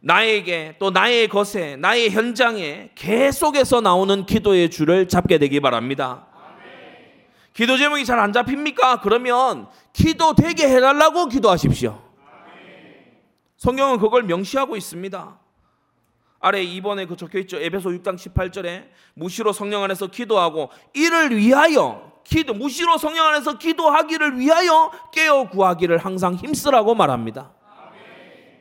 [0.00, 6.26] 나에게 또 나의 것에 나의 현장에 계속해서 나오는 기도의 줄을 잡게 되기 바랍니다.
[7.56, 9.00] 기도 제목이 잘 안 잡힙니까?
[9.00, 12.02] 그러면 기도 되게 해달라고 기도하십시오.
[13.56, 15.38] 성경은 그걸 명시하고 있습니다.
[16.40, 17.56] 아래 2번에 그 적혀 있죠.
[17.56, 24.90] 에베소 6장 18절에 무시로 성령 안에서 기도하고 이를 위하여 기도 무시로 성령 안에서 기도하기를 위하여
[25.12, 27.52] 깨어 구하기를 항상 힘쓰라고 말합니다.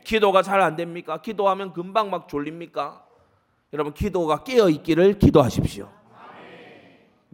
[0.06, 1.18] 기도가 잘 안 됩니까?
[1.22, 3.04] 기도하면 금방 막 졸립니까?
[3.74, 5.92] 여러분 기도가 깨어 있기를 기도하십시오.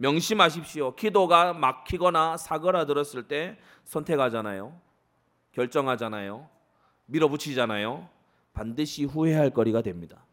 [0.02, 0.96] 명심하십시오.
[0.96, 4.76] 기도가 막히거나 사그라들었을 때 선택하잖아요.
[5.52, 6.48] 결정하잖아요.
[7.06, 8.08] 밀어붙이잖아요.
[8.52, 10.24] 반드시 후회할 거리가 됩니다.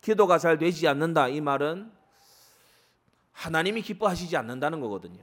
[0.00, 1.92] 기도가 잘 되지 않는다 이 말은
[3.32, 5.22] 하나님이 기뻐하시지 않는다는 거거든요.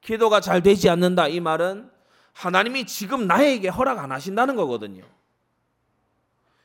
[0.00, 1.90] 기도가 잘 되지 않는다 이 말은
[2.32, 5.04] 하나님이 지금 나에게 허락 안 하신다는 거거든요.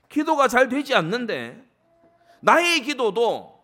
[0.08, 1.62] 기도가 잘 되지 않는데
[2.40, 3.55] 나의 기도도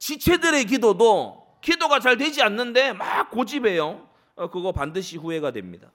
[0.00, 4.08] 지체들의 기도도 기도가 잘 되지 않는데 막 고집해요.
[4.34, 5.92] 어, 그거 반드시 후회가 됩니다.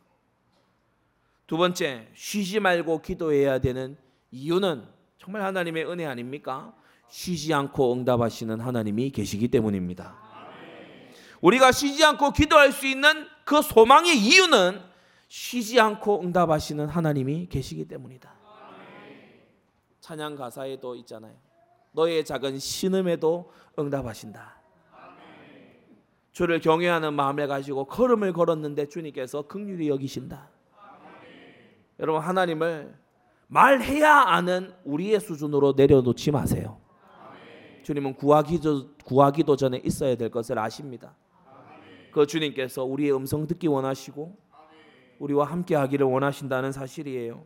[1.47, 3.97] 두 번째, 쉬지 말고 기도해야 되는
[4.31, 4.87] 이유는
[5.17, 6.73] 정말 하나님의 은혜 아닙니까?
[7.09, 10.23] 쉬지 않고 응답하시는 하나님이 계시기 때문입니다.
[11.41, 14.81] 우리가 쉬지 않고 기도할 수 있는 그 소망의 이유는
[15.27, 18.33] 쉬지 않고 응답하시는 하나님이 계시기 때문이다.
[19.99, 21.44] 찬양 가사에도 있잖아요.
[21.95, 24.55] 너의 작은 신음에도 응답하신다.
[26.31, 30.49] 주를 경외하는 마음을 가지고 걸음을 걸었는데 주님께서 극률이 여기신다.
[31.99, 32.93] 여러분 하나님을
[33.47, 36.81] 말해야 아는 우리의 수준으로 내려놓지 마세요.
[37.83, 41.15] 주님은 구하기도, 구하기도 전에 있어야 될 것을 아십니다.
[42.11, 44.37] 그 주님께서 우리의 음성 듣기 원하시고
[45.19, 47.45] 우리와 함께 하기를 원하신다는 사실이에요.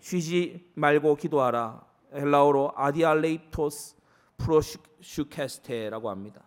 [0.00, 1.84] 쉬지 말고 기도하라.
[2.16, 3.96] 헬라어로 아디알레이토스
[4.38, 6.42] 프로슈케스테라고 합니다.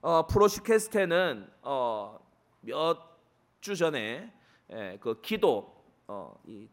[0.00, 2.18] 어, 프로슈케스테는 어,
[2.60, 4.32] 몇주 전에
[4.72, 5.74] 예, 그 기도
[6.06, 6.68] 어, 이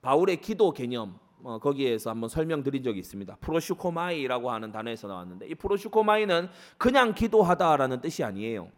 [0.00, 3.36] 바울의 기도 개념 어, 거기에서 한번 설명드린 적이 있습니다.
[3.40, 8.70] προσεύχομαι라고 하는 단어에서 나왔는데 이 προσεύχομαι는 그냥 기도하다라는 뜻이 아니에요.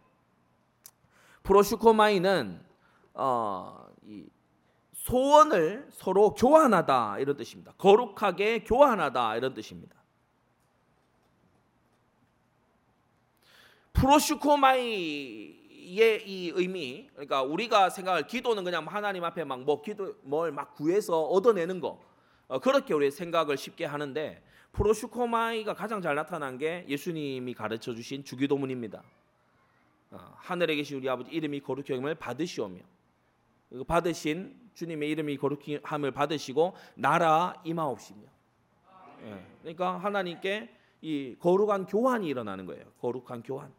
[1.43, 2.61] προσεύχομαι는
[3.15, 4.27] 어, 이
[5.05, 7.75] 소원을 서로 교환하다 이런 뜻입니다.
[7.77, 9.95] 거룩하게 교환하다 이런 뜻입니다.
[13.93, 20.75] προσεύχομαι 이 의미 그러니까 우리가 생각할 기도는 그냥 하나님 앞에 막 뭐 기도 뭘 막
[20.75, 22.01] 구해서 얻어내는 거
[22.49, 29.03] 어, 그렇게 우리 생각을 쉽게 하는데 프로슈코마이가 가장 잘 나타난 게 예수님이 가르쳐 주신 주기도문입니다.
[30.13, 32.81] 어, 하늘에 계신 우리 아버지 이름이 거룩함을 받으시오며
[33.87, 38.23] 받으신 주님의 이름이 거룩함을 받으시고 나라 임하옵시며
[39.25, 40.69] 예, 그러니까 하나님께
[41.01, 42.85] 이 거룩한 교환이 일어나는 거예요.
[43.01, 43.73] 거룩한 교환.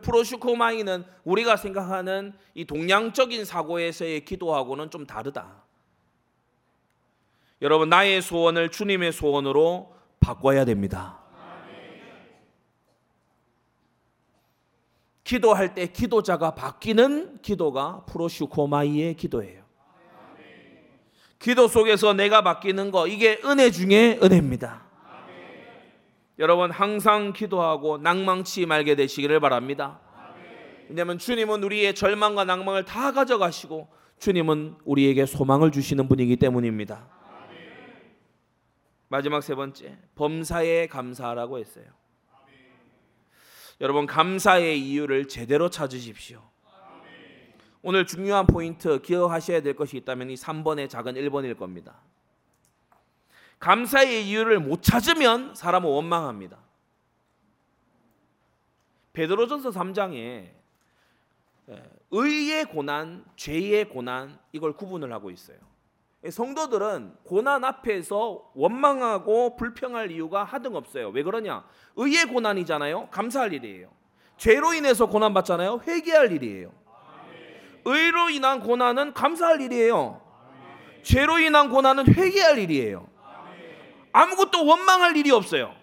[0.00, 5.62] 프로슈코마이는 우리가 생각하는 이 동양적인 사고에서의 기도하고는 좀 다르다.
[7.60, 11.21] 여러분 나의 소원을 주님의 소원으로 바꿔야 됩니다.
[15.24, 19.62] 기도할 때 기도자가 바뀌는 기도가 프로슈코마이의 기도예요.
[21.38, 24.82] 기도 속에서 내가 바뀌는 거 이게 은혜 중에 은혜입니다.
[26.38, 30.00] 여러분 항상 기도하고 낭망치 말게 되시기를 바랍니다.
[30.88, 37.08] 왜냐하면 주님은 우리의 절망과 낭망을 다 가져가시고 주님은 우리에게 소망을 주시는 분이기 때문입니다.
[39.08, 41.84] 마지막 세 번째 범사에 감사하라고 했어요.
[43.82, 46.40] 여러분 감사의 이유를 제대로 찾으십시오.
[47.82, 51.96] 오늘 중요한 포인트 기억하셔야 될 것이 있다면 이 3번의 작은 1번일 겁니다.
[53.58, 56.58] 감사의 이유를 못 찾으면 사람은 원망합니다.
[59.14, 60.48] 베드로전서 3장에
[61.68, 65.58] 예, 의의 고난, 죄의 고난 이걸 구분을 하고 있어요.
[66.30, 71.08] 성도들은 고난 앞에서 원망하고 불평할 이유가 하등 없어요.
[71.08, 71.64] 왜 그러냐?
[71.96, 73.08] 의의 고난이잖아요.
[73.10, 73.88] 감사할 일이에요.
[74.36, 75.82] 죄로 인해서 고난 받잖아요.
[75.86, 76.72] 회개할 일이에요.
[77.84, 80.20] 의로 인한 고난은 감사할 일이에요.
[81.02, 83.08] 죄로 인한 고난은 회개할 일이에요.
[84.12, 85.74] 아무것도 원망할 일이 없어요.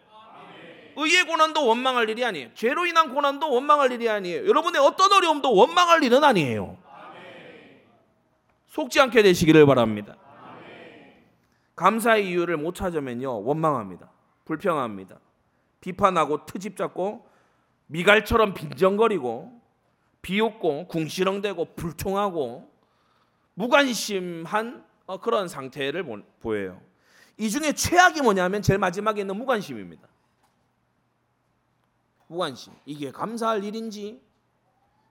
[0.96, 2.50] 의의 고난도 원망할 일이 아니에요.
[2.54, 4.48] 죄로 인한 고난도 원망할 일이 아니에요.
[4.48, 6.78] 여러분의 어떤 어려움도 원망할 일은 아니에요.
[8.68, 10.16] 속지 않게 되시기를 바랍니다.
[11.80, 14.12] 감사의 이유를 못 찾으면요 원망합니다.
[14.44, 15.18] 불평합니다.
[15.80, 17.26] 비판하고 트집 잡고
[17.88, 19.62] 미갈처럼 빈정거리고
[20.22, 22.70] 비웃고 궁시렁대고 불통하고
[23.54, 26.04] 무관심한 어, 그런 상태를
[26.42, 26.82] 보여요.
[27.38, 30.06] 이 중에 최악이 뭐냐면 제일 마지막에 있는 무관심입니다.
[32.28, 32.74] 무관심.
[32.86, 34.22] 이게 감사할 일인지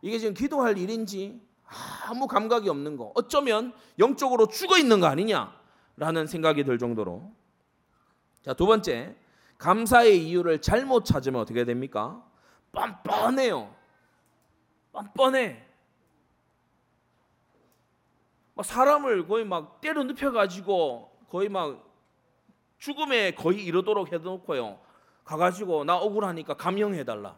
[0.03, 1.41] 이게 지금 기도할 일인지
[2.05, 3.13] 아무 감각이 없는 거.
[3.15, 5.58] 어쩌면 영적으로 죽어 있는 거 아니냐
[5.99, 7.33] 라는 생각이 들 정도로.
[8.43, 9.17] 자, 두 번째.
[9.59, 12.25] 감사의 이유를 잘못 찾으면 어떻게 됩니까?
[12.71, 13.75] 뻔뻔해요.
[14.93, 15.67] 뻔뻔해.
[18.63, 21.85] 사람을 거의 막 때려 눕혀 가지고 거의 막
[22.79, 24.81] 죽음에 거의 이르도록 해 놓고요.
[25.25, 27.37] 가 가지고 나 억울하니까 감형해 달라.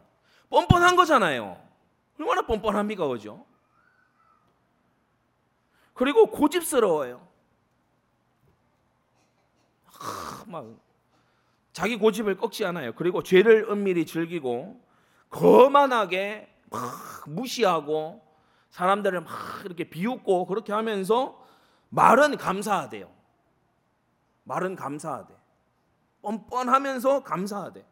[0.49, 1.59] 뻔뻔한 거잖아요.
[2.19, 3.45] 얼마나 뻔뻔합니까, 그죠?
[5.93, 7.30] 그리고 고집스러워요.
[10.01, 10.65] 하, 막
[11.73, 12.93] 자기 고집을 꺾지 않아요.
[12.95, 14.81] 그리고 죄를 은밀히 즐기고
[15.29, 18.21] 거만하게 막 무시하고
[18.69, 19.31] 사람들을 막
[19.65, 21.41] 이렇게 비웃고 그렇게 하면서
[21.89, 23.11] 말은 감사하대요.
[24.43, 25.33] 말은 감사하대.
[26.21, 27.85] 뻔뻔하면서 감사하대.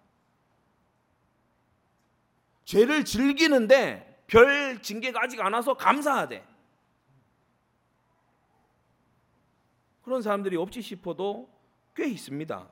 [2.65, 6.45] 죄를 즐기는데 별 징계가 아직 안 와서 감사하대.
[10.03, 11.49] 그런 사람들이 없지 싶어도
[11.99, 12.65] 꽤 있습니다.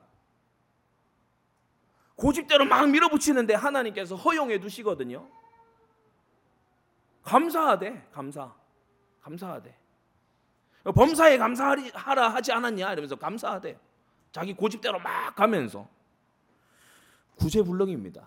[2.16, 5.28] 고집대로 막 밀어붙이는데 하나님께서 허용해 두시거든요.
[7.22, 8.54] 감사하대, 감사.
[9.20, 9.76] 감사하대.
[10.94, 13.78] 범사에 감사하라 하지 않았냐 이러면서 감사하대.
[14.32, 15.86] 자기 고집대로 막 가면서
[17.36, 18.26] 구제불능입니다.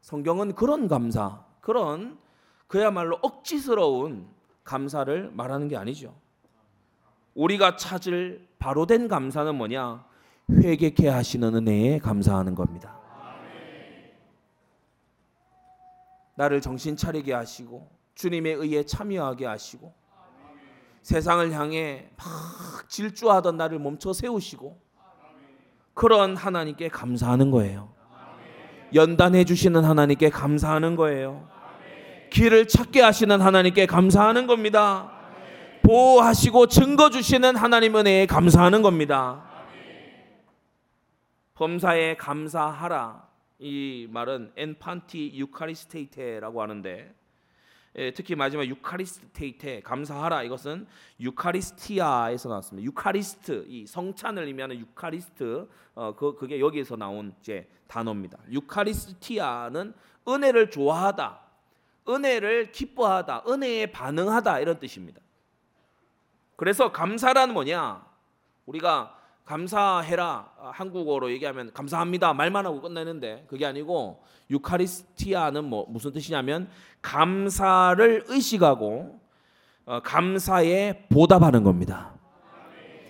[0.00, 2.18] 성경은 그런 감사, 그런
[2.66, 4.28] 그야말로 억지스러운
[4.64, 6.20] 감사를 말하는 게 아니죠.
[7.34, 10.04] 우리가 찾을 바로 된 감사는 뭐냐?
[10.50, 12.98] 회개케 하시는 은혜에 감사하는 겁니다.
[16.34, 19.94] 나를 정신 차리게 하시고 주님의 의에 참여하게 하시고
[21.02, 24.80] 세상을 향해 막 질주하던 나를 멈춰 세우시고
[25.94, 27.92] 그런 하나님께 감사하는 거예요.
[28.94, 31.48] 연단해 주시는 하나님께 감사하는 거예요.
[32.30, 35.12] 길을 찾게 하시는 하나님께 감사하는 겁니다.
[35.82, 39.44] 보호하시고 증거 주시는 하나님 은혜에 감사하는 겁니다.
[41.54, 43.28] 범사에 감사하라.
[43.58, 47.14] 이 말은 엔판티 유카리스테이테라고 하는데
[47.96, 50.86] 예, 특히 마지막 유카리스테이테 감사하라 이것은
[51.20, 52.84] 유카리스티아에서 나왔습니다.
[52.84, 58.38] 유카리스트 이 성찬을 의미하는 유카리스트 어, 그 그게 여기에서 나온 이제 단어입니다.
[58.50, 59.92] 유카리스티아는
[60.26, 61.40] 은혜를 좋아하다,
[62.08, 65.21] 은혜를 기뻐하다, 은혜에 반응하다 이런 뜻입니다.
[66.62, 68.04] 그래서 감사란 뭐냐?
[68.66, 76.70] 우리가 감사해라 한국어로 얘기하면 감사합니다 말만 하고 끝내는데 그게 아니고 유카리스티아는 뭐 무슨 뜻이냐면
[77.02, 79.20] 감사를 의식하고
[79.86, 82.12] 어, 감사에 보답하는 겁니다.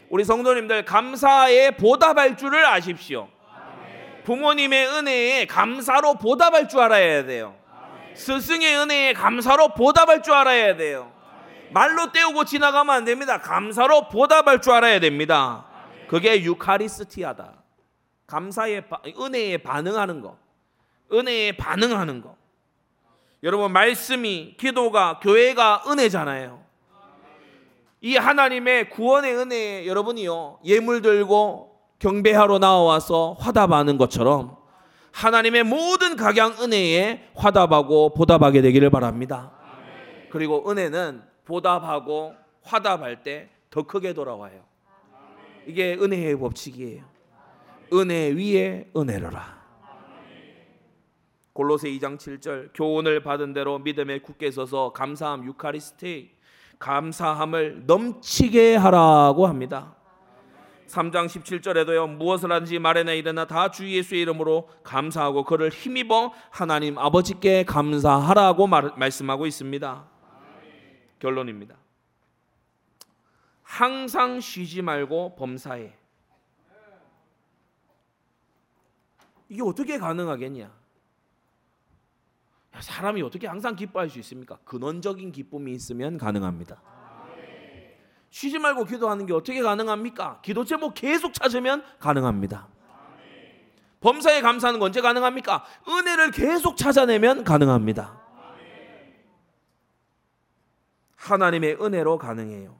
[0.09, 3.29] 우리 성도님들 감사에 보답할 줄을 아십시오.
[4.25, 7.55] 부모님의 은혜에 감사로 보답할 줄 알아야 돼요.
[8.15, 11.12] 스승의 은혜에 감사로 보답할 줄 알아야 돼요.
[11.73, 13.41] 말로 때우고 지나가면 안 됩니다.
[13.41, 15.67] 감사로 보답할 줄 알아야 됩니다.
[16.09, 17.55] 그게 유카리스티아다.
[18.27, 18.85] 감사의
[19.19, 20.37] 은혜에 반응하는 거.
[21.13, 22.37] 은혜에 반응하는 거.
[23.43, 26.63] 여러분 말씀이 기도가 교회가 은혜잖아요.
[28.01, 34.57] 이 하나님의 구원의 은혜에 여러분이요 예물 들고 경배하러 나와서 화답하는 것처럼
[35.13, 39.53] 하나님의 모든 각양 은혜에 화답하고 보답하게 되기를 바랍니다.
[40.31, 44.61] 그리고 은혜는 보답하고 화답할 때 더 크게 돌아와요.
[45.67, 47.03] 이게 은혜의 법칙이에요.
[47.95, 49.63] 은혜 위에 은혜로라.
[51.55, 56.33] 골로새 2장 7절 교훈을 받은 대로 믿음에 굳게 서서 감사함 유카리스티
[56.79, 59.97] 감사함을 넘치게 하라고 합니다.
[60.89, 67.65] 3장 17절에도요 무엇을 하든지 말에나 이르나 다 주 예수의 이름으로 감사하고 그를 힘입어 하나님 아버지께
[67.65, 70.12] 감사하라고 말, 말씀하고 있습니다.
[71.23, 71.77] 결론입니다.
[73.63, 75.97] 항상 쉬지 말고 범사해.
[79.49, 80.73] 이게 어떻게 가능하겠냐?
[82.81, 84.59] 사람이 어떻게 항상 기뻐할 수 있습니까?
[84.65, 86.83] 근원적인 기쁨이 있으면 가능합니다.
[88.31, 90.41] 쉬지 말고 기도하는 게 어떻게 가능합니까?
[90.43, 92.67] 기도 제목 계속 찾으면 가능합니다.
[94.01, 95.65] 범사에 감사하는 건 언제 가능합니까?
[95.87, 98.22] 은혜를 계속 찾아내면 가능합니다.
[101.23, 102.77] 하나님의 은혜로 가능해요.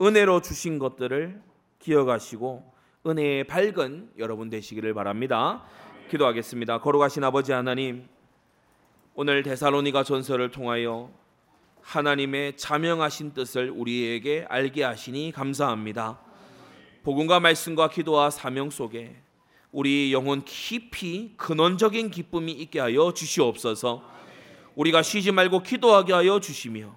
[0.00, 1.42] 은혜로 주신 것들을
[1.80, 2.72] 기억하시고
[3.04, 5.64] 은혜의 밝은 여러분 되시기를 바랍니다.
[6.10, 6.78] 기도하겠습니다.
[6.78, 8.06] 거룩하신 아버지 하나님,
[9.14, 11.10] 오늘 데살로니가 전설을 통하여
[11.80, 16.20] 하나님의 자명하신 뜻을 우리에게 알게 하시니 감사합니다.
[17.02, 19.20] 복음과 말씀과 기도와 사명 속에
[19.72, 24.21] 우리 영혼 깊이 근원적인 기쁨이 있게 하여 주시옵소서.
[24.74, 26.94] 우리가 쉬지 말고 기도하게 하여 주시며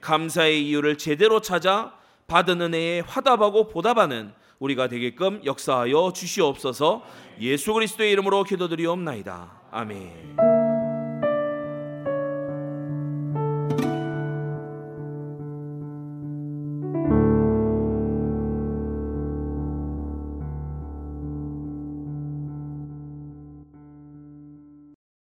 [0.00, 1.94] 감사의 이유를 제대로 찾아
[2.26, 7.02] 받은 은혜에 화답하고 보답하는 우리가 되게끔 역사하여 주시옵소서.
[7.40, 9.50] 예수 그리스도의 이름으로 기도드리옵나이다.
[9.72, 10.51] 아멘.